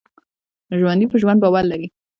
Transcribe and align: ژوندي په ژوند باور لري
ژوندي 0.79 1.05
په 1.11 1.17
ژوند 1.21 1.39
باور 1.43 1.63
لري 1.71 1.87